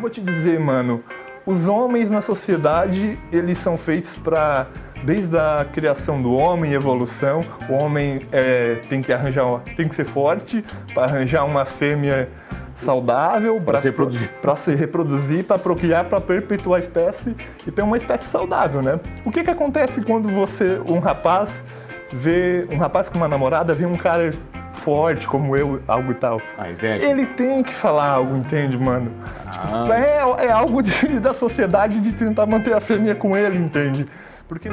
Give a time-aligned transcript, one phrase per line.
[0.00, 1.04] eu vou te dizer, mano,
[1.44, 4.66] os homens na sociedade, eles são feitos para
[5.04, 10.06] desde a criação do homem, evolução, o homem é, tem que arranjar, tem que ser
[10.06, 12.30] forte para arranjar uma fêmea
[12.74, 17.36] saudável para se reproduzir, para se reproduzir, para procriar, para perpetuar a espécie
[17.66, 18.98] e ter uma espécie saudável, né?
[19.22, 21.62] O que que acontece quando você, um rapaz
[22.10, 24.32] vê um rapaz com uma namorada, vê um cara
[24.72, 26.40] forte como eu, algo e tal.
[26.58, 27.04] Ah, inveja.
[27.04, 29.10] Ele tem que falar algo, entende, mano?
[29.50, 34.06] Tipo, é, é algo de- da sociedade de tentar manter a fêmea com ele, entende?
[34.48, 34.68] Porque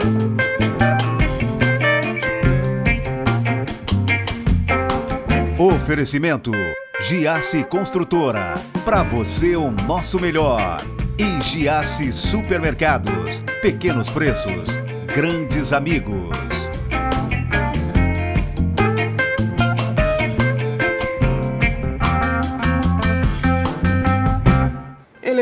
[5.58, 6.52] Oferecimento
[7.02, 8.55] Giasse Construtora.
[8.86, 10.84] Para você o nosso melhor.
[11.17, 13.44] E Giasse Supermercados.
[13.61, 14.77] Pequenos preços,
[15.08, 16.47] grandes amigos.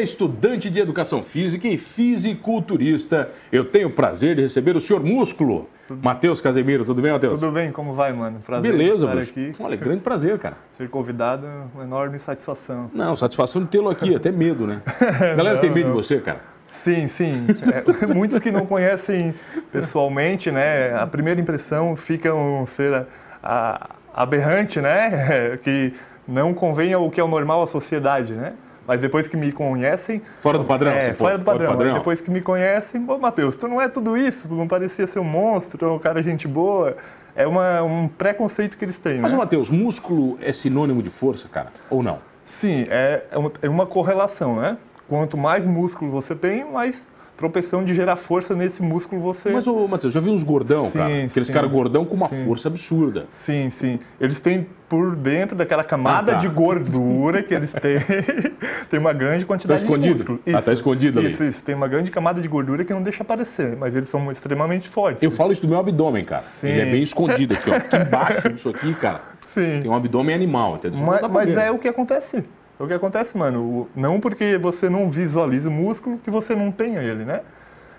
[0.05, 3.29] Estudante de educação física e fisiculturista.
[3.51, 5.69] Eu tenho o prazer de receber o senhor Músculo.
[6.01, 7.39] Matheus Casemiro, tudo bem, Matheus?
[7.39, 8.39] tudo bem, como vai, mano?
[8.39, 9.31] Prazer Beleza, estar bicho.
[9.31, 9.53] aqui.
[9.59, 10.55] Olha, grande prazer, cara.
[10.77, 12.89] Ser convidado, uma enorme satisfação.
[12.93, 14.81] Não, satisfação de tê-lo aqui, até medo, né?
[14.87, 16.01] A galera tem Não, medo de não.
[16.01, 16.39] você, cara.
[16.67, 17.45] Sim, sim.
[17.71, 19.33] É, muitos que não conhecem
[19.71, 20.95] pessoalmente, né?
[20.97, 23.05] A primeira impressão fica um ser a-
[23.43, 23.89] a-
[24.23, 25.57] aberrante, né?
[25.61, 25.93] Que
[26.27, 28.53] não convém ao que é o normal à sociedade, né?
[28.87, 30.21] Mas depois que me conhecem.
[30.39, 31.67] Fora do padrão, É, fora do fora do padrão.
[31.71, 31.93] padrão.
[31.95, 35.19] Depois que me conhecem, pô, Matheus, tu não é tudo isso, tu não parecia ser
[35.19, 36.95] um monstro, tu é um cara gente boa.
[37.35, 39.37] É uma- um preconceito que eles têm, Mas, né?
[39.37, 41.67] ô, Matheus, músculo é sinônimo de força, cara?
[41.89, 42.19] Ou não?
[42.45, 44.77] Sim, é, é uma- é uma correlação, né?
[45.09, 49.51] Quanto mais músculo você tem, mais propensão de gerar força nesse músculo você.
[49.51, 51.23] Mas, ô, Matheus, já vi uns gordão, Sim, cara?
[51.25, 52.45] Aqueles caras gordão com uma sim.
[52.45, 53.25] força absurda.
[53.31, 53.99] Sim, sim.
[54.19, 56.41] Eles têm por dentro daquela camada Ah, tá.
[56.41, 57.97] de gordura que eles têm,
[58.89, 60.13] tem uma grande quantidade Tá escondido?
[60.23, 60.39] de músculo.
[60.55, 61.29] Ah, tá escondido ali.
[61.29, 61.63] Isso, isso.
[61.63, 65.21] Tem uma grande camada de gordura que não deixa aparecer, mas eles são extremamente fortes.
[65.23, 66.41] Eu falo isso do meu abdômen, cara.
[66.41, 66.67] Sim.
[66.67, 67.73] Ele é bem escondido aqui, ó.
[67.75, 69.79] Aqui embaixo disso aqui, cara, Sim.
[69.81, 70.99] tem um abdômen animal, entendeu?
[70.99, 71.57] Isso Mas, mas ver.
[71.59, 72.43] é o que acontece.
[72.79, 73.87] É o que acontece, mano.
[73.95, 77.41] Não porque você não visualiza o músculo que você não tenha ele, né?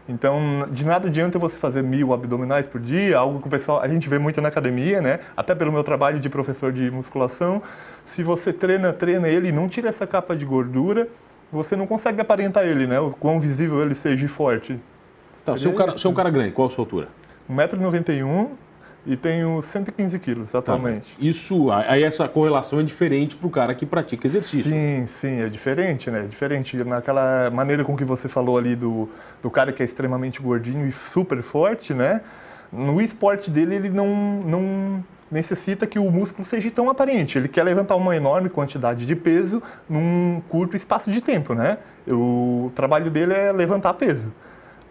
[0.08, 3.88] Então, de nada adianta você fazer mil abdominais por dia, algo que o pessoal, a
[3.88, 5.18] gente vê muito na academia, né?
[5.36, 7.60] Até pelo meu trabalho de professor de musculação.
[8.04, 11.08] Se você treina, treina ele e não tira essa capa de gordura,
[11.50, 13.00] você não consegue aparentar ele, né?
[13.00, 14.78] O quão visível ele seja e forte.
[15.44, 17.08] Tá, é um cara, você é um cara grande, qual a sua altura?
[17.50, 18.48] 1,91m
[19.06, 21.14] e tenho 115 quilos Tá, atualmente.
[21.16, 24.70] mas Isso, aí essa correlação é diferente pro cara que pratica exercício.
[24.70, 26.20] Sim, sim, é diferente, né?
[26.20, 26.76] É diferente.
[26.84, 29.08] Naquela maneira com que você falou ali do,
[29.42, 32.20] do cara que é extremamente gordinho e super forte, né?
[32.72, 34.08] No esporte dele, ele não,
[34.44, 37.38] não necessita que o músculo seja tão aparente.
[37.38, 41.78] Ele quer levantar uma enorme quantidade de peso num curto espaço de tempo, né?
[42.08, 44.32] O trabalho dele é levantar peso.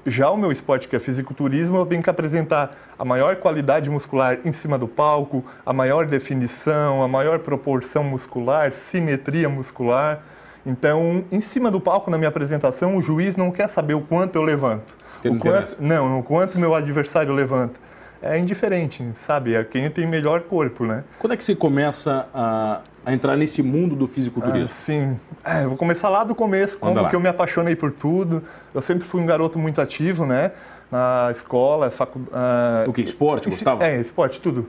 [0.07, 4.38] Já o meu esporte, que é fisiculturismo, eu tenho que apresentar a maior qualidade muscular
[4.45, 10.21] em cima do palco, a maior definição, a maior proporção muscular, simetria muscular.
[10.63, 14.35] Então, em cima do palco, na minha apresentação, o juiz não quer saber o quanto
[14.35, 14.95] eu levanto.
[15.23, 17.79] O quanto, não, o quanto meu adversário levanta.
[18.25, 19.53] É indiferente, sabe?
[19.53, 21.03] É quem tem melhor corpo, né?
[21.19, 24.68] Quando é que você começa a, a entrar nesse mundo do fisiculturismo?
[24.68, 25.16] Sim.
[25.44, 28.44] É, vou começar lá do começo, Manda como que eu me apaixonei por tudo.
[28.74, 30.53] Eu sempre fui um garoto muito ativo, né?
[30.91, 32.90] Na escola, faculdade.
[32.90, 33.03] o que?
[33.03, 33.86] Esporte, gostava?
[33.86, 34.68] É, esporte, tudo.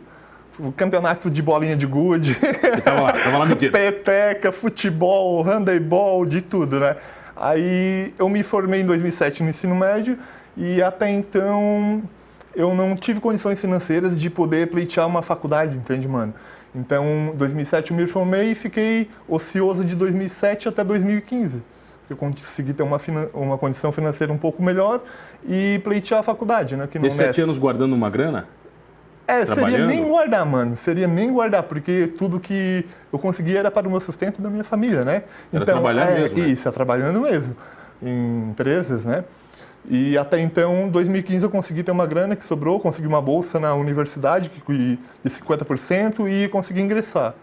[0.59, 2.37] O campeonato de bolinha de gude,
[2.85, 3.73] tava lá, tava lá metido.
[3.73, 6.97] peteca, futebol, handebol, de tudo, né?
[7.35, 10.19] Aí eu me formei em 2007 no ensino médio
[10.55, 12.03] e até então
[12.57, 16.35] eu não tive condições financeiras de poder pleitear uma faculdade, entende, mano?
[16.75, 21.63] Então, em 2007 eu me formei e fiquei ocioso de 2007 até 2015.
[22.09, 22.99] Eu consegui ter uma,
[23.35, 25.03] uma condição financeira um pouco melhor
[25.47, 26.87] e pleitear a faculdade, né?
[26.87, 28.47] Que não sete anos guardando uma grana?
[29.27, 30.77] É, seria nem guardar, mano.
[30.77, 34.63] Seria nem guardar, porque tudo que eu conseguia era para o meu sustento da minha
[34.63, 35.25] família, né?
[35.53, 36.47] Era trabalhar é, mesmo, né?
[36.47, 37.57] Isso, é trabalhando mesmo.
[38.01, 39.25] Em empresas, né?
[39.89, 43.61] E até então, em 2015, eu consegui ter uma grana que sobrou, consegui uma bolsa
[43.61, 47.35] na universidade que de 50% e consegui ingressar.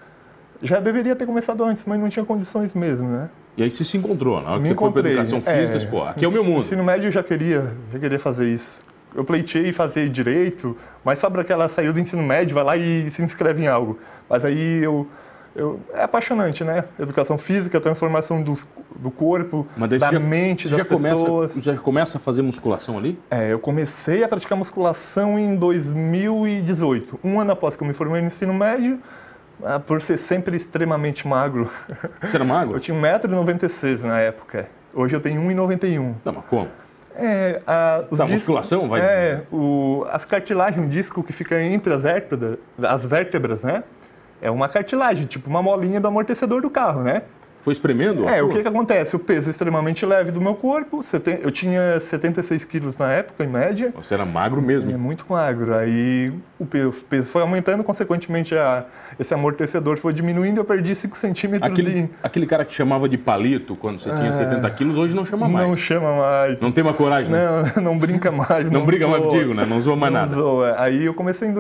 [0.62, 3.30] Já deveria ter começado antes, mas não tinha condições mesmo, né?
[3.56, 5.12] E aí você se encontrou, na hora que Me você foi pra encontrei.
[5.14, 6.62] educação física, você, pô, aqui é o meu mundo.
[6.62, 8.84] ensino médio eu já queria, já queria fazer isso.
[9.16, 13.22] Eu pleitei fazer direito, mas sabe aquela saiu do ensino médio, vai lá e se
[13.22, 14.00] inscreve em algo.
[14.28, 15.08] Mas aí eu,
[15.56, 16.86] eu é apaixonante, né?
[17.00, 18.68] Educação física, transformação dos,
[19.04, 21.54] do corpo, da já, mente das já começa, pessoas.
[21.56, 23.20] já começa a fazer musculação ali?
[23.30, 28.22] É, eu comecei a praticar musculação em 2018, um ano após que eu me formei
[28.22, 29.00] no ensino médio.
[29.64, 31.70] Ah, por ser sempre extremamente magro.
[32.22, 32.76] Você era magro?
[32.76, 34.68] Eu tinha 1,96m na época.
[34.94, 36.16] Hoje eu tenho 1,91m.
[36.26, 36.68] Não, mas como?
[37.16, 41.62] É, a, os Tá, discos- musculação vai- É, o, as cartilagens, um disco que fica
[41.62, 43.84] entre as vértebras, as vértebras, né?
[44.42, 47.22] É uma cartilagem, tipo uma molinha do amortecedor do carro, né?
[47.64, 48.28] Foi espremendo?
[48.28, 49.16] É, o que que acontece?
[49.16, 51.02] O peso extremamente leve do meu corpo,
[51.42, 54.92] eu tinha 76 quilos na época, em média, Você era magro mesmo.
[54.92, 55.74] é muito magro.
[55.74, 58.84] Aí o pe- o peso foi aumentando, consequentemente a-
[59.18, 63.18] esse amortecedor foi diminuindo, eu perdi 5 centímetros Aquele, e aquele cara que chamava de
[63.18, 65.66] palito quando você tinha 70 quilos, hoje não chama mais.
[65.66, 66.60] não chama mais.
[66.60, 67.46] Não tem uma coragem, né?
[67.78, 68.70] Não, não brinca mais.
[68.70, 69.32] Não briga mais zoa.
[69.32, 69.66] contigo, né?
[69.66, 70.36] Não zoa mais Não nada.
[70.36, 70.76] zoa.
[70.80, 71.54] Aí eu comecei em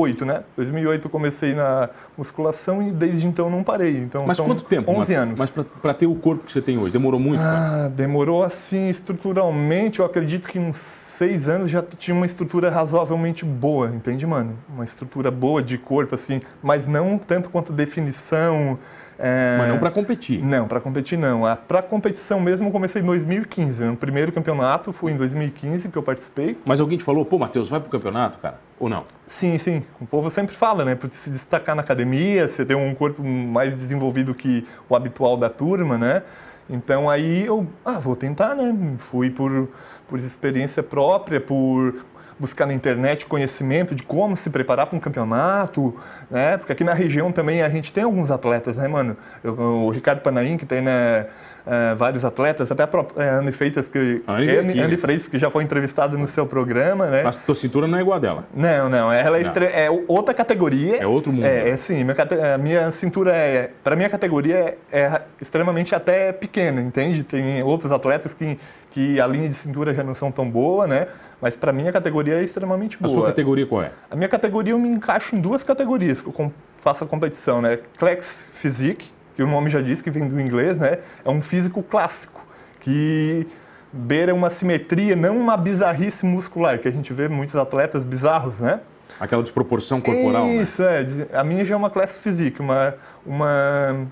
[0.00, 0.42] 2008, né?
[0.56, 3.96] 2008 eu comecei na musculação e desde então não parei.
[3.98, 4.90] Então Mas quanto tempo?
[4.90, 5.38] 11 Mas- anos.
[5.38, 5.50] Mas
[5.82, 7.42] pra ter o corpo que você tem hoje, demorou muito?
[7.42, 13.44] Ah, demorou assim estruturalmente, eu acredito que uns seis anos já tinha uma estrutura razoavelmente
[13.44, 14.56] boa, entende, mano?
[14.72, 18.78] Uma estrutura boa de corpo, assim, mas não tanto quanto definição.
[19.22, 20.42] É, Mas não pra competir.
[20.42, 21.44] Não, para competir não.
[21.44, 23.84] A- Pra competição mesmo eu comecei em 2015.
[23.84, 26.56] No primeiro campeonato foi em 2015 que eu participei.
[26.64, 28.58] Mas alguém te falou, pô, Matheus, vai pro campeonato, cara?
[28.78, 29.04] Ou não?
[29.26, 29.84] Sim, sim.
[30.00, 30.94] O povo sempre fala, né?
[30.94, 35.50] Para se destacar na academia, você ter um corpo mais desenvolvido que o habitual da
[35.50, 36.22] turma, né?
[36.68, 38.74] Então aí eu, ah, vou tentar, né?
[38.98, 39.68] Fui por,
[40.08, 41.94] por experiência própria, por
[42.40, 45.94] buscar na internet conhecimento de como se preparar para um campeonato,
[46.30, 46.56] né?
[46.56, 49.14] Porque aqui na região também a gente tem alguns atletas, né, mano?
[49.44, 51.26] Eu- o Ricardo Panaim, que tem, né?
[51.66, 54.96] eh, vários atletas, até a própria eh, Anne Freitas, que, A Anne veio Anne-?
[54.96, 57.22] Freitas, que já foi entrevistado no seu programa, né?
[57.22, 58.44] Mas tua cintura não é igual a dela.
[58.54, 60.96] Não, não, ela é, estre- é outra categoria.
[60.96, 61.44] É outro mundo.
[61.44, 64.56] É, é sim, minha, cate- minha cintura é, para minha categoria
[64.90, 67.22] é, é extremamente até pequena, entende?
[67.22, 68.58] Tem outros atletas que,
[68.90, 71.08] que a linha de cintura já não são tão boa, né?
[71.40, 73.10] Mas para minha categoria é extremamente A boa.
[73.10, 73.92] sua categoria qual é?
[74.10, 77.78] A minha categoria eu me encaixo em duas categorias que eu faço a competição, né?
[77.98, 80.98] Klex Physique, que o nome já diz que vem do inglês, né?
[81.24, 82.44] É um físico clássico,
[82.80, 83.46] que
[83.92, 88.80] beira uma simetria, não uma bizarrice muscular, que a gente vê muitos atletas bizarros, né?
[89.18, 90.56] Aquela desproporção corporal, né?
[90.56, 91.06] Isso, é.
[91.32, 92.94] A minha já é uma classe physique, uma,
[93.26, 94.06] uma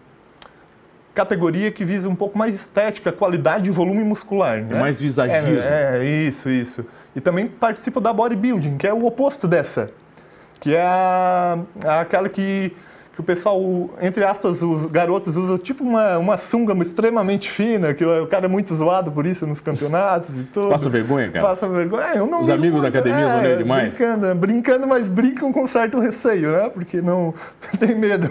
[1.15, 4.65] categoria que visa um pouco mais estética, qualidade e volume muscular.
[4.65, 4.79] Né?
[4.79, 5.59] mais visagismo.
[5.61, 6.85] É, é, isso, isso.
[7.19, 9.91] E também participo da bodybuilding, que é o oposto dessa.
[10.61, 12.73] Que é a, a- aquela que,
[13.13, 13.61] que o pessoal,
[14.01, 18.49] entre aspas, os garotos usam tipo uma, uma sunga extremamente fina, que o cara é
[18.49, 20.69] muito zoado por isso nos campeonatos e tudo.
[20.69, 21.47] Passa vergonha, cara?
[21.49, 22.05] Passa vergonha.
[22.15, 23.89] É, eu não Os amigos da muito, academia é, zoneiam demais?
[23.89, 26.69] Brincando, brincando, mas brincam com certo receio, né?
[26.69, 27.35] Porque não
[27.81, 28.31] tem medo.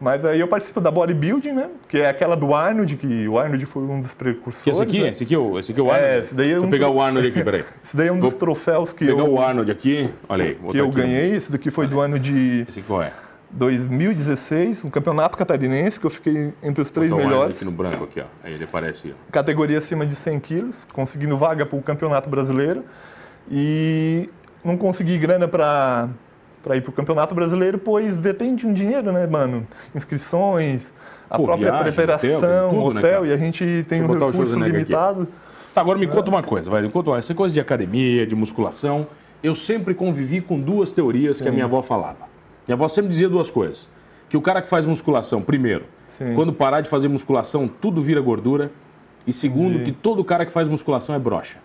[0.00, 1.68] Mas aí eu participo da bodybuilding, né?
[1.88, 4.78] Que é aquela do Arnold, que o Arnold foi um dos Que precursores.
[4.78, 5.02] esse aqui?
[5.02, 5.08] né?
[5.08, 6.24] Esse aqui é o, esse aqui é o É, Arnold?
[6.24, 7.64] esse daí é Deixa eu um- pegar o Arnold aqui, peraí.
[7.84, 10.08] Esse daí é um dos Vou troféus que Pegar eu, o Arnold aqui.
[10.28, 10.94] Olha aí, que eu aqui.
[10.94, 11.34] ganhei.
[11.34, 13.12] Esse daqui foi do ano de Esse aqui qual é?
[13.50, 17.56] 2016, um campeonato catarinense, que eu fiquei entre os três melhores.
[17.56, 18.24] aqui no branco aqui, ó.
[18.44, 19.32] Aí ele aparece, ó.
[19.32, 22.84] categoria acima de 100 quilos, conseguindo vaga para o Campeonato Brasileiro.
[23.50, 24.28] E
[24.62, 26.08] não consegui grana para
[26.62, 29.66] para ir para o Campeonato Brasileiro, pois depende de um dinheiro, né, mano?
[29.94, 30.92] Inscrições,
[31.30, 33.26] a Pô, própria viagem, preparação, hotel, tudo, né, hotel, cara?
[33.26, 35.28] e a gente tem um recurso limitado.
[35.74, 36.82] Tá, agora me conta uma coisa, vai.
[36.82, 39.06] Me conta uma- essa coisa de academia, de musculação.
[39.42, 42.26] Eu sempre convivi com duas teorias que a minha avó falava.
[42.66, 43.88] Minha avó sempre dizia duas coisas.
[44.28, 46.34] Que o cara que faz musculação, primeiro, Sim.
[46.34, 48.70] quando parar de fazer musculação, tudo vira gordura.
[49.28, 51.58] E segundo, que todo cara que faz musculação é broxa.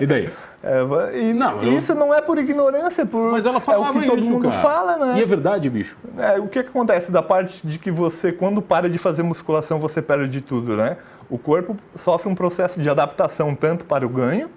[0.00, 0.30] E daí?
[0.60, 3.98] É, e Não, eu- isso não é por ignorância, é por Mas ela falava é
[3.98, 4.60] o que todo isso, mundo cara.
[4.60, 5.18] fala, né?
[5.20, 5.96] E é verdade, bicho.
[6.18, 9.78] É, o que, que acontece da parte de que você, quando para de fazer musculação,
[9.78, 10.96] você perde tudo, né?
[11.30, 14.50] O corpo sofre um processo de adaptação tanto para o ganho,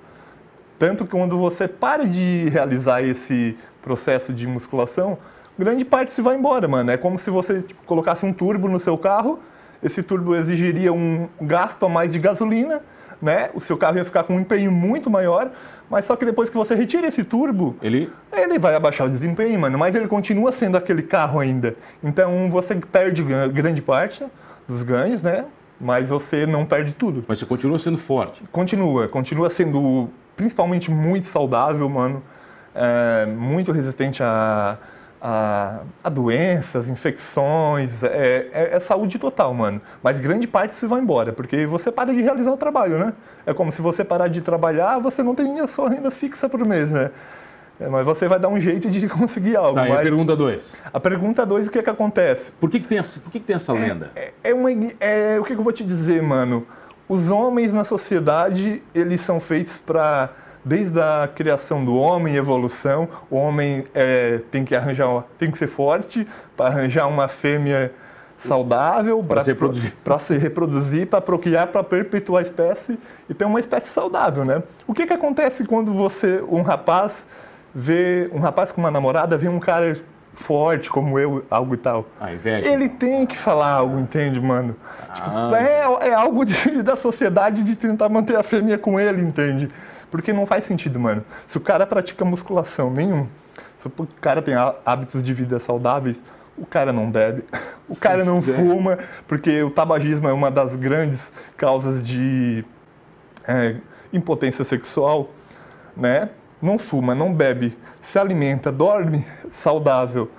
[0.80, 5.20] tanto que quando você para de realizar esse processo de musculação,
[5.60, 6.90] grande parte se vai embora, mano.
[6.90, 9.40] É como se você tipo, colocasse um turbo no seu carro,
[9.84, 12.82] esse turbo exigiria um gasto a mais de gasolina,
[13.22, 13.50] né?
[13.54, 15.52] O seu carro ia ficar com um empenho muito maior,
[15.90, 18.10] mas só que depois que você retira esse turbo, Ele.
[18.32, 21.76] ele vai abaixar o desempenho, mano, mas ele continua sendo aquele carro ainda.
[22.04, 24.24] Então você perde grande parte
[24.68, 25.46] dos ganhos, né?
[25.80, 27.26] Mas você não perde tudo.
[27.28, 28.44] Mas você continua sendo forte.
[28.52, 32.24] Continua, continua sendo principalmente muito saudável, mano.
[32.74, 34.78] É, muito resistente a,
[35.22, 38.04] a, a doenças, infecções.
[38.04, 39.82] É, é- é saúde total, mano.
[40.02, 43.14] Mas grande parte se vai embora, porque você para de realizar o trabalho, né?
[43.46, 46.66] É como se você parar de trabalhar, você não tem a sua renda fixa por
[46.66, 47.12] mês, né?
[47.80, 49.76] É, mas você vai dar um jeito de conseguir algo.
[49.76, 50.72] Tá, e a mas pergunta dois.
[50.94, 52.52] a pergunta 2, o que é que acontece?
[52.52, 54.12] Por que, que, tem, essa, por que, que tem essa lenda?
[54.16, 56.66] É, é uma, é, o que, que eu vou te dizer, mano?
[57.10, 60.30] Os homens na sociedade, eles são feitos para
[60.64, 65.68] desde a criação do homem, evolução, o homem é, tem que arranjar, tem que ser
[65.68, 67.92] forte para arranjar uma fêmea
[68.38, 72.98] saudável para se reproduzir, para se reproduzir, para procriar, para perpetuar a espécie
[73.30, 74.64] e ter uma espécie saudável, né?
[74.88, 77.28] O que que acontece quando você, um rapaz
[77.74, 79.96] vê um rapaz com uma namorada, vê um cara
[80.34, 82.06] forte como eu, algo e tal.
[82.20, 82.32] Ah.
[82.32, 84.76] Ele tem que falar algo, entende, mano?
[85.14, 89.70] Tipo, é, é algo de- da sociedade de tentar manter a fêmea com ele, entende?
[90.12, 91.24] Porque não faz sentido, mano.
[91.48, 93.28] Se o cara pratica musculação nenhum,
[93.80, 96.22] se o cara tem há- hábitos de vida saudáveis,
[96.58, 97.44] o cara não bebe,
[97.90, 102.64] o cara não fuma, porque o tabagismo é uma das grandes causas de
[103.48, 103.78] é,
[104.14, 105.30] impotência sexual,
[105.96, 106.30] né?
[106.62, 110.30] Não fuma, não bebe, se alimenta, dorme saudável,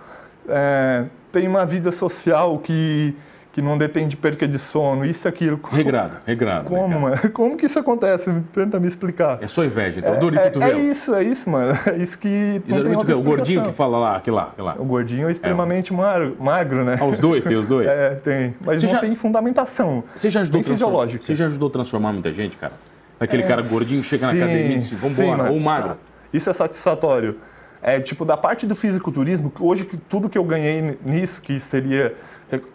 [0.48, 3.16] é, tem uma vida social que,
[3.52, 5.60] que não depende de perca de sono, isso e aquilo.
[5.70, 6.64] Regrado, regrado.
[6.70, 7.16] Como, mano?
[7.32, 8.32] Como que isso acontece?
[8.52, 9.38] Tenta me explicar.
[9.42, 10.18] É só inveja, então.
[10.18, 11.78] Dor de É, é isso, é isso, mano.
[11.86, 14.76] É isso que não tem outra o gordinho que fala lá, aquele lá, aquele lá.
[14.78, 16.96] O gordinho é extremamente magro, magro, né?
[16.98, 17.86] Ah, os dois, tem os dois?
[17.92, 18.54] É, tem.
[18.60, 20.02] Mas Você não já- tem fundamentação.
[20.14, 21.24] Você já ajudou transformar, fisiológica.
[21.24, 22.72] você já ajudou a transformar muita gente, cara?
[23.20, 25.96] Aquele cara gordinho chega na Sim, academia e diz, sim, vambora, ou magro.
[26.32, 27.36] Isso é satisfatório.
[27.82, 31.60] É tipo da parte do fisiculturismo, que hoje que tudo que eu ganhei nisso, que
[31.60, 32.14] seria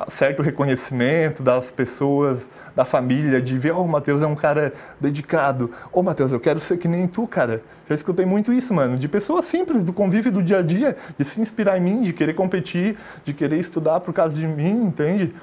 [0.10, 5.72] certo reconhecimento das pessoas, da família, de ver, oh, o Matheus é um cara dedicado.
[5.92, 7.62] Ô, Matheus, eu quero ser que nem tu, cara.
[7.90, 11.24] Já escutei muito isso, mano, de pessoas simples, do convívio do dia a dia, de
[11.24, 15.34] se inspirar em mim, de querer competir, de querer estudar por causa de mim, entende?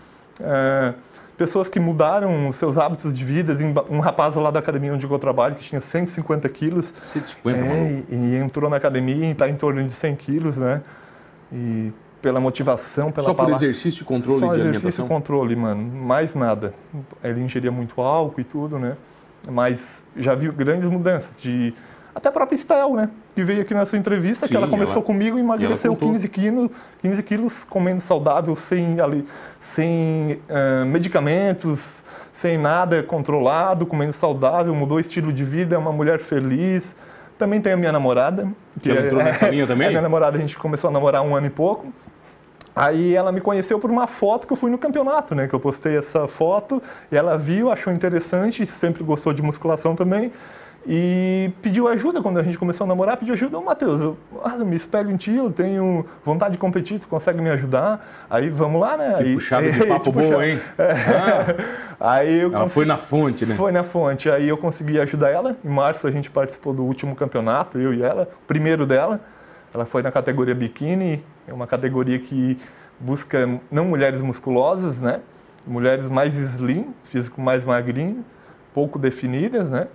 [0.41, 0.95] É,
[1.37, 3.57] pessoas que mudaram os seus hábitos de vida.
[3.91, 8.07] Um rapaz lá da academia onde eu trabalho, que tinha 150 quilos, 150, é, maluco.
[8.11, 10.83] e, e entrou na academia e está em torno de 100 quilos, né?
[11.53, 11.93] E
[12.25, 15.83] pela motivação, pela Só por palavra- exercício e controle Só de exercício e controle, mano.
[15.95, 16.73] Mais nada.
[17.23, 18.97] Ele ingeria muito álcool e tudo, né?
[19.47, 21.75] Mas já vi grandes mudanças de...
[22.15, 23.11] Até a própria Estel, né?
[23.35, 26.13] Que veio aqui na sua entrevista, Sim, que ela começou ela- comigo e emagreceu contou.
[26.15, 26.71] 15 quilos,
[27.03, 29.29] 15 quilos comendo saudável, sem, ali,
[29.61, 32.03] sem ah, medicamentos,
[32.33, 36.97] sem nada controlado, comendo saudável, mudou o estilo de vida, é uma mulher feliz.
[37.37, 38.49] Também tem a minha namorada.
[38.81, 39.89] Que Já entrou nessa linha também?
[39.89, 41.93] A minha namorada, a gente começou a namorar um ano e pouco.
[42.77, 45.47] Aí ela me conheceu por uma foto que eu fui no campeonato, né?
[45.47, 50.33] Que eu postei essa foto e ela viu, achou interessante, sempre gostou de musculação também.
[50.87, 54.59] E pediu ajuda quando a gente começou a namorar, pediu ajuda, ô Matheus, eu ah,
[54.59, 58.27] me espelho em ti, eu tenho vontade de competir, tu consegue me ajudar?
[58.29, 59.15] Aí vamos lá, né?
[59.17, 60.61] Que Aí, puxada de papo tipo, boa, já- hein?
[61.99, 63.55] Ah, Aí eu ela consegui- foi na fonte, né?
[63.55, 64.29] foi na fonte.
[64.31, 65.57] Aí eu consegui ajudar ela.
[65.65, 69.21] Em março a gente participou do último campeonato, eu e ela, primeiro dela.
[69.75, 72.57] Ela foi na categoria biquíni, é uma categoria que
[73.01, 75.21] busca não mulheres musculosas, né?
[75.67, 78.25] Mulheres mais slim, físico mais magrinho,
[78.73, 79.89] pouco definidas, né?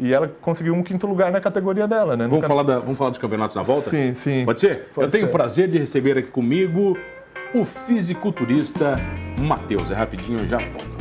[0.00, 2.26] E ela conseguiu um quinto lugar na categoria dela, né?
[2.26, 3.88] Vamos falar, da- vamos falar dos campeonatos na volta?
[3.88, 4.44] Sim, sim.
[4.44, 4.88] Pode ser?
[4.94, 5.28] Pode Eu tenho ser.
[5.30, 6.98] o prazer de receber aqui comigo
[7.54, 8.96] o fisiculturista
[9.38, 9.90] Matheus.
[9.92, 10.97] É rapidinho, eu já volto.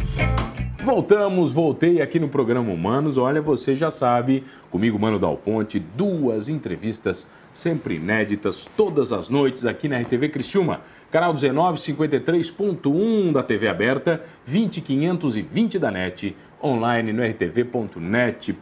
[0.88, 3.18] Voltamos, voltei aqui no programa Humanos.
[3.18, 9.66] Olha, você já sabe, comigo, Mano Dal Ponte, duas entrevistas sempre inéditas, todas as noites
[9.66, 10.80] aqui na RTV Criciúma.
[11.12, 18.56] Canal 19, 53.1 da TV aberta, 20520 da NET, online no rtv.net.br.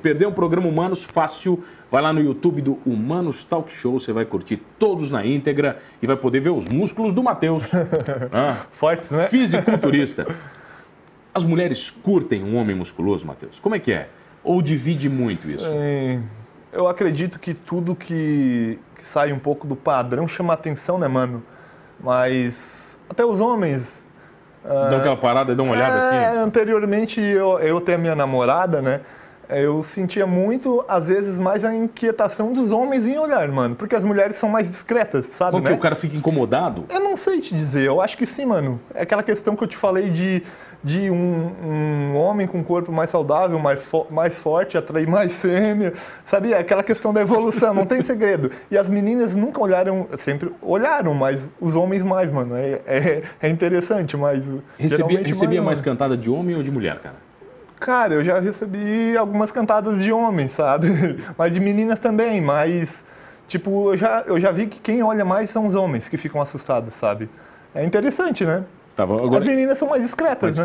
[0.00, 1.04] Perdeu o programa Humanos?
[1.04, 1.62] Fácil.
[1.90, 6.06] Vai lá no YouTube do Humanos Talk Show, você vai curtir todos na íntegra e
[6.06, 7.70] vai poder ver os músculos do Matheus.
[8.32, 9.28] Ah, Fortes, né?
[9.28, 10.26] fisiculturista.
[11.34, 13.58] As mulheres curtem um homem musculoso, Matheus?
[13.58, 14.08] Como é que é?
[14.42, 15.66] Ou divide muito isso?
[15.66, 16.18] É,
[16.72, 21.42] eu acredito que tudo que, que sai um pouco do padrão chama atenção, né, mano?
[21.98, 24.02] Mas até os homens.
[24.64, 26.38] Dá aquela parada e dá uma olhada É, assim?
[26.38, 29.00] Anteriormente, eu, eu ter a minha namorada, né?
[29.48, 33.74] Eu sentia muito, às vezes, mais a inquietação dos homens em olhar, mano.
[33.74, 35.76] Porque as mulheres são mais discretas, sabe, Como que né?
[35.76, 36.84] o cara fica incomodado?
[36.88, 38.80] Eu não sei te dizer, eu acho que sim, mano.
[38.94, 40.44] É aquela questão que eu te falei de,
[40.82, 45.40] de um, um homem com um corpo mais saudável, mais, fo- mais forte, atrair mais
[45.42, 45.92] fêmea,
[46.24, 46.58] sabia?
[46.58, 48.50] Aquela questão da evolução, não tem segredo.
[48.70, 52.56] E as meninas nunca olharam, sempre olharam, mas os homens mais, mano.
[52.56, 54.42] É, é, é interessante, mas.
[54.78, 55.92] Recebia, recebia mais mano.
[55.92, 57.16] cantada de homem ou de mulher, cara?
[57.78, 60.88] Cara, eu já recebi algumas cantadas de homens, sabe?
[61.38, 63.02] Mas de meninas também, mas.
[63.48, 66.40] Tipo, eu já, eu já vi que quem olha mais são os homens que ficam
[66.42, 67.28] assustados, sabe?
[67.74, 68.64] É interessante, né?
[68.96, 70.64] Tava, As agora, meninas são mais discretas, mais né?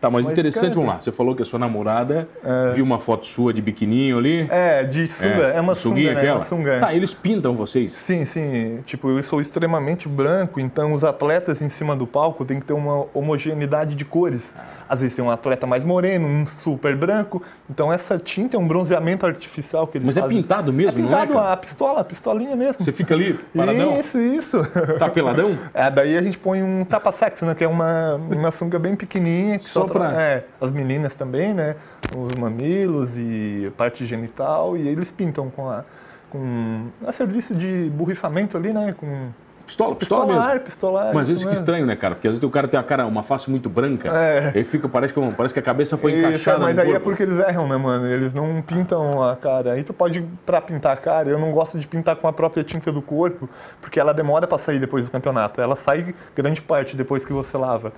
[0.00, 1.00] Tá, mas, Mas, interessante, cara, vamos lá.
[1.00, 2.28] Você falou que a sua namorada
[2.74, 4.46] viu uma foto sua de biquininho ali.
[4.50, 6.20] É, de sunga, é, uma sunguinha sunga, né?
[6.20, 6.38] aquela.
[6.38, 6.80] Uma sunga.
[6.80, 7.92] Tá, eles pintam vocês.
[7.92, 8.80] Sim, sim.
[8.84, 12.74] Tipo, eu sou extremamente branco, então os atletas em cima do palco tem que ter
[12.74, 14.54] uma homogeneidade de cores.
[14.88, 17.42] Às vezes tem um atleta mais moreno, um super branco.
[17.68, 20.36] Então essa tinta é um bronzeamento artificial que eles Mas é fazem.
[20.36, 21.52] pintado mesmo, é não é, pintado, cara?
[21.52, 22.84] a pistola, a pistolinha mesmo.
[22.84, 24.58] Você fica ali, paradão, Isso, isso.
[24.98, 25.58] tá peladão?
[25.74, 27.54] É, daí a gente põe um tapa-sexo, né?
[27.54, 29.58] Que é uma, uma sunga bem pequenininha.
[29.58, 31.76] Que Só só, pra- É, as meninas também, né?
[32.16, 34.76] Os mamilos e parte genital.
[34.76, 35.84] E eles pintam com a...
[36.28, 38.94] Com a serviço de borrifamento ali, né?
[38.98, 39.28] Com
[39.64, 40.64] Pistola, pistola pistolar, mesmo.
[40.64, 41.12] pistolar.
[41.14, 41.58] Mas isso que mesmo.
[41.58, 42.14] estranho, né, cara?
[42.14, 44.52] Porque às vezes o cara tem uma cara, uma face muito branca, É.
[44.54, 46.92] aí fica, parece que, parece que a cabeça foi Isso, é, encaixada mas aí é
[46.92, 47.04] corpo.
[47.06, 48.06] porque eles erram, né, mano?
[48.06, 49.72] Eles não pintam a cara.
[49.72, 52.62] Aí tu pode, pra pintar a cara, eu não gosto de pintar com a própria
[52.62, 53.48] tinta do corpo,
[53.80, 55.60] porque ela demora pra sair depois do campeonato.
[55.60, 57.92] Ela sai grande parte depois que você lava.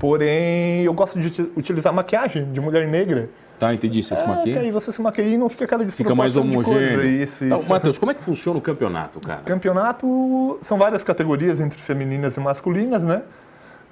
[0.00, 3.28] Porém, eu gosto de uti- utilizar maquiagem de mulher negra.
[3.58, 4.02] Tá, entendi.
[4.02, 4.58] Você se É, que maquia.
[4.60, 7.04] aí você se maquia e não fica aquela Fica mais de homogêneo.
[7.22, 7.68] Isso, Tá, isso.
[7.68, 9.42] Matheus, como é que funciona o campeonato, cara?
[9.42, 13.20] Campeonato são várias categorias entre femininas e masculinas, né?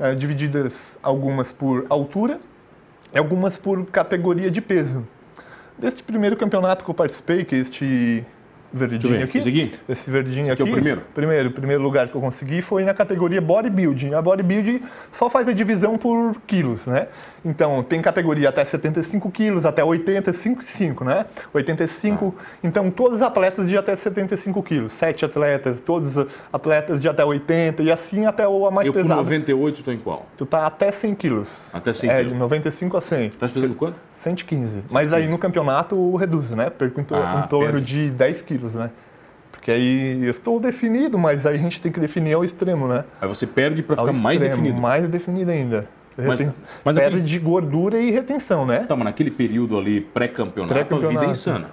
[0.00, 2.40] É, divididas algumas por altura
[3.14, 5.06] e algumas por categoria de peso.
[5.76, 8.24] Deste primeiro campeonato que eu participei, que é este
[8.72, 9.72] verdinho ver, aqui, esse aqui?
[9.88, 11.02] esse verdinho aqui é aqui, o primeiro?
[11.14, 14.14] primeiro, o primeiro lugar que eu consegui foi na categoria bodybuilding.
[14.14, 14.82] A bodybuilding
[15.12, 17.08] só faz a divisão por quilos, né?
[17.44, 21.24] Então, tem categoria até 75 quilos, até 85, né?
[21.52, 27.08] 85, então todos os atletas de até 75 quilos, sete atletas, todos os atletas de
[27.08, 29.20] até 80 e assim até o a mais Eu com pesado.
[29.20, 30.26] 98 tô em qual?
[30.36, 31.70] Tu tá até 100 quilos.
[31.74, 32.32] Até 100 É, quilos.
[32.32, 33.30] de 95 a 100.
[33.30, 33.98] Tá pesando quanto?
[34.14, 34.82] 115.
[34.90, 36.70] Mas aí no campeonato reduz, né?
[36.70, 38.06] Perco em, Ah, em torno perde.
[38.06, 38.90] de 10 quilos, né?
[39.52, 43.04] Porque aí eu estou definido, mas aí a gente tem que definir ao extremo, né?
[43.20, 44.80] Aí você perde Ao ficar mais extremo, definido.
[44.80, 45.88] Mais definido ainda.
[46.16, 48.80] Mas- Reten- mas Perde aquele- de gordura e retenção, né?
[48.80, 51.70] Tá, mas naquele período ali pré-campeonato, a vida é insana.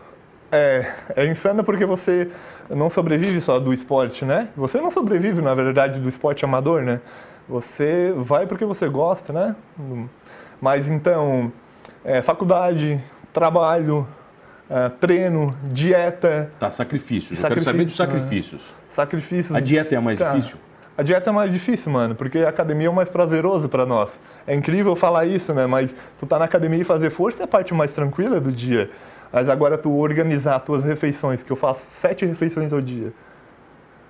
[0.52, 2.30] É, é insano porque você
[2.70, 4.50] não sobrevive só do esporte, né?
[4.56, 7.02] Você não sobrevive, na verdade, do esporte amador, né?
[7.50, 9.56] Você vai porque você gosta, né?
[10.62, 11.52] Mas então,
[12.04, 13.02] é, faculdade,
[13.34, 14.08] trabalho,
[14.70, 17.40] é, treino, dieta, Tá, sacrifícios.
[17.42, 18.26] Eu quero saber dos Sacrifício,
[18.58, 18.60] né?
[18.60, 18.74] sacrifícios.
[18.90, 19.56] sacrifícios.
[19.56, 20.58] A dieta é a mais Cara, difícil?
[20.98, 24.20] A dieta é mais difícil, mano, porque a academia é o mais prazeroso pra nós.
[24.48, 25.68] É incrível falar isso, né?
[25.68, 28.90] Mas tu tá na academia e fazer força é a parte mais tranquila do dia.
[29.32, 33.12] Mas agora tu organizar tuas refeições, que eu faço sete refeições ao dia.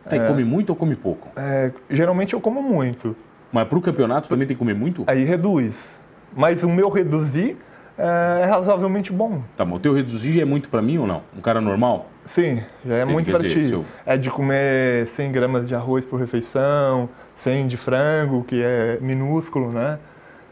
[0.08, 1.30] Tá, e come muito ou come pouco?
[1.36, 3.16] É, geralmente eu como muito,
[3.52, 5.04] Mas pro campeonato também tem que comer muito?
[5.08, 6.00] aí reduz.
[6.38, 7.58] Mas o meu reduzir
[7.98, 9.42] é razoavelmente bom.
[9.56, 11.22] Tá, mas o teu reduzir é muito pra mim ou não?
[11.38, 12.08] Um cara normal?
[12.26, 13.68] Sim, já é muito dizer, ti.
[13.68, 18.62] se eu- É de comer 100 gramas de arroz por refeição, 100 de frango, que
[18.64, 20.00] é minúsculo, né?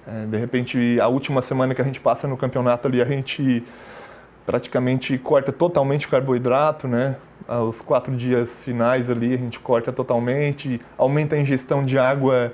[0.08, 3.64] É, de repente, a última semana que a gente passa no campeonato ali, a gente
[4.46, 7.16] praticamente corta totalmente o carboidrato, né?
[7.48, 12.54] Aos quatro dias finais ali, a gente corta totalmente, aumenta a ingestão de água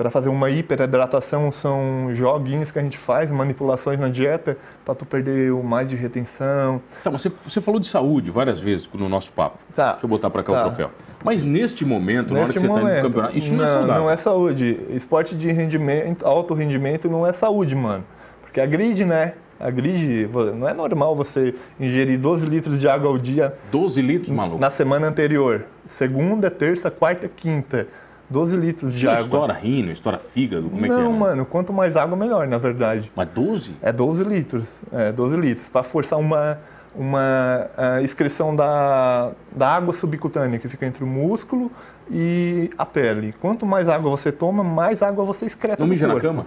[0.00, 5.04] para fazer uma hiperidratação, são joguinhos que a gente faz, manipulações na dieta, para tu
[5.04, 6.80] perder o mais de retenção.
[7.04, 9.58] Tá, mas você, você falou de saúde várias vezes no nosso papo.
[9.74, 10.60] Tá, Deixa eu botar pra cá tá.
[10.60, 10.90] o troféu.
[11.22, 13.62] Mas neste momento, na hora Neste que você tá indo momento, pro campeonato, isso não,
[13.62, 14.02] é saudável.
[14.02, 14.80] Não é saúde.
[14.88, 18.02] Esporte de rendimento, alto rendimento não é saúde, mano.
[18.40, 19.34] Porque a grid, né?
[19.60, 24.30] A grid, não é normal você ingerir 12 litros de água ao dia 12 litros,
[24.30, 24.58] maluco.
[24.58, 25.66] na semana anterior.
[25.86, 27.86] Segunda, terça, quarta, quinta.
[28.30, 29.20] 12 litros de água.
[29.22, 31.08] estoura rino, estoura fígado, como é não, que é?
[31.08, 31.18] né?
[31.18, 33.10] mano, quanto mais água, melhor, na verdade.
[33.14, 33.74] Mas 12?
[33.82, 34.80] É 12 litros.
[34.92, 35.68] É 12 litros.
[35.68, 36.58] Para forçar uma,
[36.94, 41.72] uma ah, excreção da, da água subcutânea, que fica entre o músculo
[42.08, 43.34] e a pele.
[43.40, 46.46] Quanto mais água você toma, mais água você excreta Não mija na cama?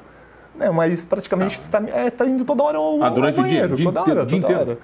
[0.60, 3.67] É, mas praticamente está é, tá indo toda hora ao, Ah, durante ao o dia,
[3.67, 3.74] banheiro.
[3.74, 4.72] o dia toda inteiro, hora, dia toda inteiro.
[4.72, 4.80] hora.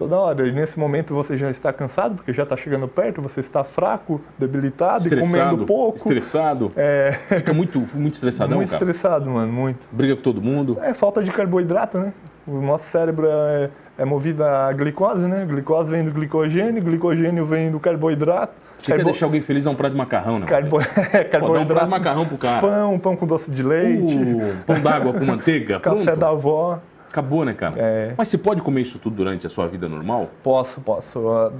[0.00, 0.48] Toda hora.
[0.48, 4.18] E nesse momento você já está cansado, porque já está chegando perto, você está fraco,
[4.38, 5.98] debilitado e Estressado, comendo pouco.
[5.98, 6.72] estressado.
[6.74, 8.82] É, Fica muito, muito estressadão, muito cara.
[8.82, 9.86] estressado, mano, muito.
[9.92, 10.78] Briga com todo mundo.
[10.80, 12.14] É falta de carboidrato, né?
[12.46, 15.44] O nosso cérebro é, é movido a glicose, né?
[15.44, 18.54] Glicose vem do glicogênio, glicogênio vem do carboidrato.
[18.78, 20.46] Você quer deixar alguém feliz, dá um prato de macarrão, né?
[20.46, 20.80] carbo...
[20.80, 21.84] é, Pô, dá um prato carboidrato.
[21.84, 22.60] de macarrão pro cara.
[22.62, 26.18] Pão, pão com doce de leite, Uh, pão d'água com manteiga, café pronto.
[26.18, 26.80] da avó.
[27.10, 27.74] Acabou, né, cara?
[27.76, 28.14] É.
[28.16, 30.30] Mas você pode comer isso tudo durante a sua vida normal?
[30.42, 31.28] Posso, posso.
[31.28, 31.52] Ah,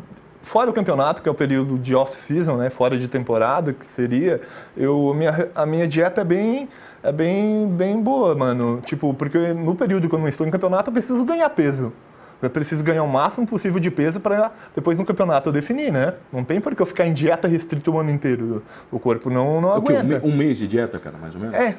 [0.43, 2.71] Fora o campeonato, que é o período de off-season, né?
[2.71, 4.41] Fora de temporada, que seria,
[4.75, 6.69] eu, a, minha, a minha dieta é bem,
[7.03, 8.81] é bem, bem boa, mano.
[8.85, 11.93] Tipo, porque no período que eu não estou em campeonato, eu preciso ganhar peso.
[12.43, 16.15] Eu preciso ganhar o máximo possível de peso para depois no campeonato eu definir, né?
[16.33, 18.63] Não tem por que eu ficar em dieta restrita o ano inteiro.
[18.91, 19.95] O corpo não, não O quê?
[19.97, 20.27] aguenta.
[20.27, 21.55] Um mês de dieta, cara, mais ou menos?
[21.57, 21.77] É,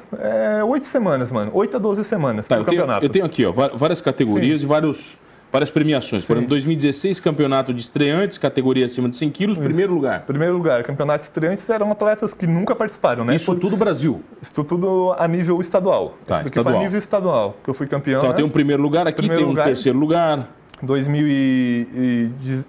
[0.58, 1.50] é, oito semanas, mano.
[1.54, 3.04] Oito a 12 semanas Tá, eu tenho, campeonato.
[3.04, 4.66] eu tenho aqui, ó, várias categorias Sim.
[4.66, 5.18] e vários,
[5.52, 6.22] várias premiações.
[6.24, 6.32] Por Sim.
[6.40, 10.22] exemplo, 2016, campeonato de estreantes, categoria acima de 100 quilos, primeiro lugar.
[10.22, 13.36] Primeiro lugar, campeonatos estreantes eram atletas que nunca participaram, né?
[13.36, 14.22] Isso Foi- tudo Brasil.
[14.40, 16.16] Isso tudo a nível estadual.
[16.26, 16.74] Tá, daqui estadual.
[16.74, 18.20] foi a nível estadual, que eu fui campeão.
[18.20, 18.36] Então, né?
[18.36, 19.66] tem um primeiro lugar aqui, Primeiro tem um lugar.
[19.66, 20.48] terceiro lugar.
[20.82, 22.64] 2000 e, e, de-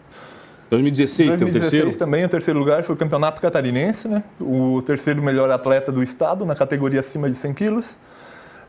[0.69, 1.97] 2016, tem 2016 terceiro.
[1.97, 4.23] também, o terceiro lugar foi o campeonato catarinense, né?
[4.41, 7.97] O terceiro melhor atleta do estado na categoria acima de 100 quilos.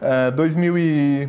[0.00, 1.28] É, 2000 e,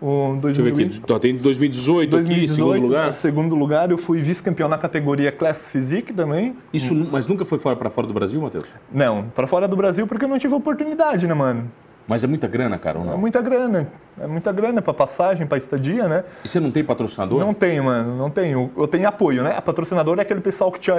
[0.00, 1.00] o, Deixa eu ver 2000 aqui.
[1.02, 3.08] Então, tem 2018, aqui, 2018, segundo lugar.
[3.08, 6.56] é, segundo lugar, eu fui vice-campeão na categoria Class Physique também.
[6.72, 8.64] Isso, mas nunca foi fora para fora do Brasil, Matheus?
[8.92, 11.70] Não, para fora do Brasil porque eu não tive oportunidade, né, mano?
[12.06, 13.18] Mas é muita grana, cara, ou É não?
[13.18, 13.88] muita grana.
[14.20, 16.24] É muita grana para passagem, para estadia, né?
[16.44, 17.38] E você não tem patrocinador?
[17.38, 18.70] Não tenho, mano, não tenho.
[18.76, 19.54] Eu tenho apoio, né?
[19.56, 20.90] A patrocinador é aquele pessoal que te,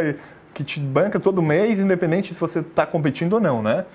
[0.54, 3.86] que te banca todo mês, independente se você está competindo ou não, né?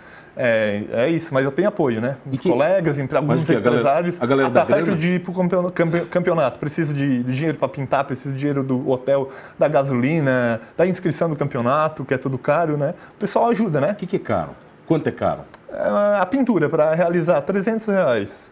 [0.41, 2.17] É, é isso, mas eu tenho apoio, né?
[2.25, 4.23] Dos que- colegas, empre- alguns que, a galera- empresários.
[4.23, 4.97] a galera Até dá perto grana?
[5.01, 6.61] de ir pro campeon- campe- campeonato.
[6.61, 11.29] Preciso de, de dinheiro para pintar, preciso de dinheiro do hotel, da gasolina, da inscrição
[11.29, 12.95] do campeonato, que é tudo caro, né?
[13.17, 13.91] O pessoal ajuda, né?
[13.91, 14.51] O que, que é caro?
[14.87, 15.41] Quanto é caro?
[15.73, 18.49] É, A pintura, para realizar, 300 reais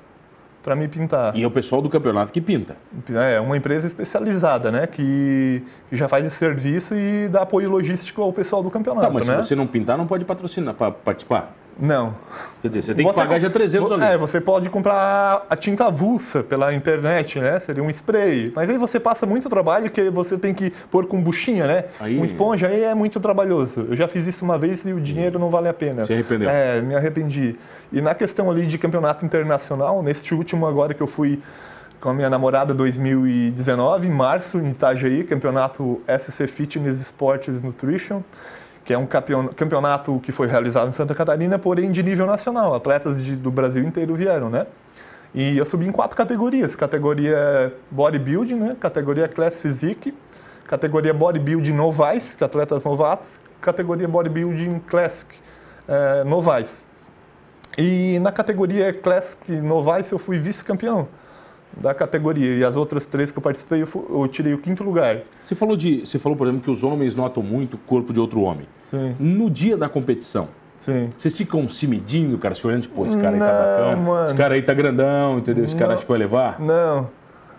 [0.65, 1.37] para me pintar.
[1.37, 2.75] E é o pessoal do campeonato que pinta.
[3.15, 4.89] É uma empresa especializada, né?
[4.89, 9.13] Que, que já faz esse serviço e dá apoio logístico ao pessoal do campeonato, Tá,
[9.13, 9.37] mas né?
[9.37, 11.55] se você não pintar, não pode patrocinar para participar.
[11.79, 12.15] Não.
[12.63, 14.03] Quer dizer, você tem que Você pagar já 300 ali.
[14.03, 17.61] É, você pode comprar a tinta avulsa pela internet, né?
[17.61, 18.53] Seria um spray.
[18.57, 21.85] Mas aí você passa muito trabalho que você tem que pôr com buchinha, né?
[22.01, 23.87] Aí- esponja aí é muito trabalhoso.
[23.91, 26.05] Eu já fiz isso uma vez e o dinheiro não vale a pena.
[26.05, 26.49] Se arrependeu?
[26.49, 27.57] É, me arrependi.
[27.93, 31.41] E na questão ali de campeonato internacional, neste último agora que eu fui
[32.01, 38.23] com a minha namorada 2019, em março, em Itajaí, campeonato SC Fitness Sports Nutrition,
[38.87, 42.73] que é um campeon- campeonato que foi realizado em Santa Catarina, porém de nível nacional.
[42.73, 44.67] Atletas de- do Brasil inteiro vieram, né?
[45.35, 46.77] E eu subi em quatro categorias.
[46.77, 48.77] Categoria Bodybuilding, né?
[48.79, 50.15] Categoria Class Physique,
[50.69, 55.35] categoria Bodybuilding Novice, que é atletas novatos, categoria Bodybuilding Classic,
[55.89, 56.85] eh, Novice.
[57.77, 61.09] E na categoria Classic Novice eu fui vice-campeão
[61.77, 62.55] da categoria.
[62.55, 65.19] E as outras três que eu participei eu tirei o quinto lugar.
[65.43, 68.21] Você falou de, você falou, por exemplo, que os homens notam muito o corpo de
[68.21, 68.67] outro homem.
[68.91, 70.49] Sim, No dia da competição,
[70.81, 71.11] sim.
[71.19, 74.25] vocês ficam se medindo, cara, se olhando, tipo, pô, esse cara aí tá bacana, mano.
[74.27, 75.65] esse cara aí tá grandão, entendeu?
[75.65, 75.95] Esse cara Não.
[75.97, 76.61] acho que vai levar.
[76.61, 77.09] Não,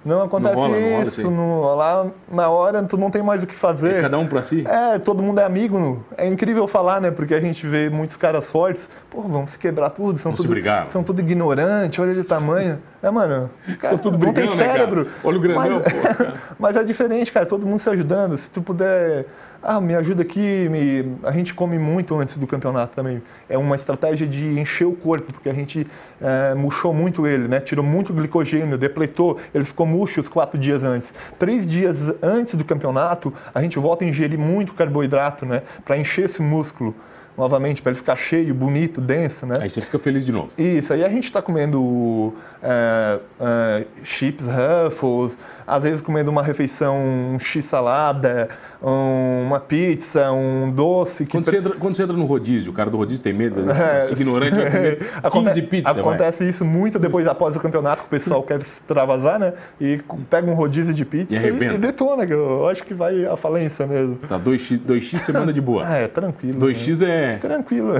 [0.06, 1.30] não acontece rola, não rola isso.
[1.30, 4.02] não- lá na hora tu não tem mais o que fazer.
[4.02, 4.64] Cada um pra si.
[4.66, 6.02] É, todo mundo é amigo.
[6.18, 7.12] É incrível falar, né?
[7.12, 10.50] Porque a gente vê muitos caras fortes, pô, vão se quebrar tudo, são Vão tudo,
[10.50, 10.88] brigar.
[10.92, 12.80] são tudo ignorante, olha ele tamanho.
[13.04, 14.78] É, mano, cara, São tudo não tem brigando, né, cara?
[14.80, 15.08] cérebro.
[15.24, 16.34] Olha o grandão, mas, pô, cara.
[16.58, 18.38] mas é diferente, cara, todo mundo se ajudando.
[18.38, 19.26] Se tu puder,
[19.62, 21.18] ah, me ajuda aqui, me...
[21.24, 23.22] a gente come muito antes do campeonato também.
[23.50, 25.88] É uma estratégia de encher o corpo, porque a gente
[26.22, 27.60] é, murchou muito ele, né?
[27.60, 31.14] Tirou muito glicogênio, depletou, ele ficou murcho os quatro dias antes.
[31.38, 35.64] Três dias antes do campeonato, a gente volta a ingerir muito carboidrato, né?
[35.84, 36.96] Para encher esse músculo
[37.38, 39.56] novamente, para ele ficar cheio, bonito, denso, né?
[39.62, 40.50] Aí você fica feliz de novo.
[40.58, 45.38] Isso, aí a gente está comendo é, é, chips Ruffles,
[45.68, 48.48] às vezes comendo uma refeição, um x-salada,
[48.82, 51.26] um- uma pizza, um doce.
[51.26, 53.62] Que Quando você, entra, quando você entra no rodízio, o cara do rodízio tem medo,
[53.62, 53.74] né?
[53.98, 56.02] É, esse ignorante vai comer 15 Aconte- pizzas, vai.
[56.02, 59.54] Acontece isso muito depois, após o campeonato, que o pessoal quer se extravasar, né?
[59.82, 60.00] E
[60.30, 63.36] pega um rodízio de pizza E e, e detona, que eu acho que vai à
[63.36, 64.16] falência mesmo.
[64.28, 65.84] Tá, 2x, 2x semana de boa.
[65.86, 66.54] Ah, é tranquilo.
[66.66, 66.74] né?
[66.74, 67.38] 2x é...
[67.38, 67.94] Tranquilo.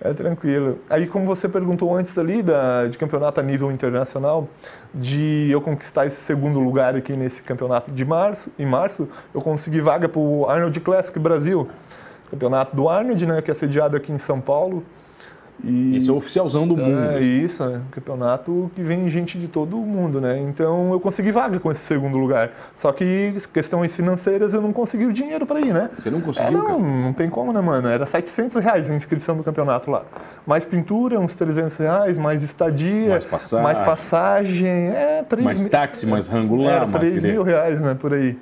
[0.00, 0.78] é tranquilo.
[0.88, 4.48] Aí, como você perguntou antes ali da, de campeonato a nível internacional,
[4.92, 9.80] de eu conquistar esse segundo lugar aqui nesse campeonato de março, em março, eu consegui
[9.80, 11.68] vaga para o Arnold Classic Brasil.
[12.30, 14.84] Campeonato do Arnold, né, que é sediado aqui em São Paulo.
[15.62, 16.98] E Esse é o oficialzão do mundo.
[17.10, 20.38] é isso, é um campeonato que vem gente de todo mundo, né?
[20.40, 22.50] Então eu consegui vaga com esse segundo lugar.
[22.76, 25.90] Só que questões financeiras eu não consegui o dinheiro para ir, né?
[25.98, 26.78] Você não É, conseguiu, não, cara?
[26.78, 27.88] não tem como, né, mano?
[27.88, 30.04] Era 700 reais a inscrição do campeonato lá.
[30.46, 33.62] Mais pintura, uns 300 reais, mais estadia, Mais passagem.
[33.64, 37.32] mais passagem, é, 3 Mais mil, táxi, mais rango lá, era mais 3 entendeu?
[37.32, 38.38] mil reais, né, por aí.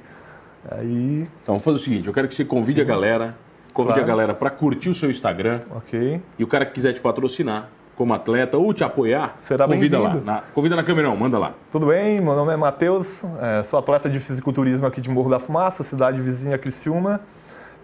[0.71, 3.35] Aí, Então, vamos fazer o seguinte, eu quero que você convide a galera,
[3.79, 4.03] convide Claro.
[4.03, 6.21] a galera para curtir o seu Instagram ok.
[6.37, 10.15] e o cara que quiser te patrocinar como atleta ou te apoiar, Será convida lá.
[10.15, 11.53] Na, convida na câmera, não, manda lá.
[11.71, 12.21] Tudo bem?
[12.21, 16.21] Meu nome é Matheus, é, sou atleta de fisiculturismo aqui de Morro da Fumaça, cidade
[16.21, 17.21] vizinha Criciúma.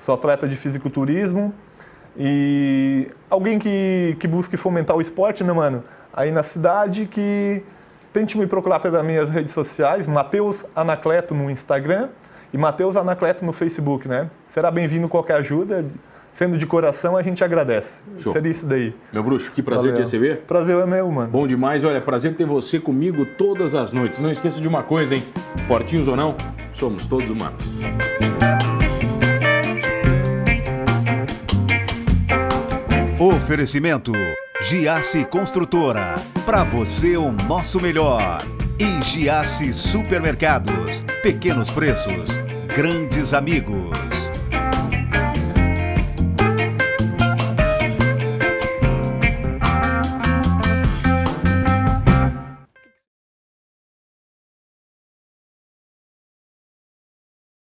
[0.01, 1.55] Sou atleta de fisiculturismo
[2.17, 5.83] e alguém que, que busque fomentar o esporte, né, mano?
[6.13, 7.63] Aí na cidade que,
[8.13, 12.09] tente me procurar pelas minhas redes sociais, Matheus Anacleto no Instagram
[12.55, 14.31] e Matheus Anacleto no Facebook, né?
[14.53, 15.85] Será bem-vindo qualquer ajuda.
[16.37, 18.01] Sendo de coração, a gente agradece.
[18.19, 18.33] Show.
[18.33, 18.95] Seria isso daí.
[19.13, 19.97] Meu bruxo, que prazer Valeu.
[19.97, 20.43] te receber.
[20.47, 21.29] Prazer é meu, mano.
[21.29, 24.21] Bom demais, olha, prazer ter você comigo todas as noites.
[24.21, 25.25] Não esqueça de uma coisa, hein?
[25.67, 26.37] Fortinhos ou não,
[26.73, 27.61] somos todos humanos.
[33.19, 34.13] Oferecimento
[34.63, 36.15] Giasse Construtora.
[36.47, 38.43] Para você o nosso melhor.
[38.79, 41.05] E Giasse Supermercados.
[41.23, 42.39] Pequenos preços,
[42.75, 44.34] grandes amigos.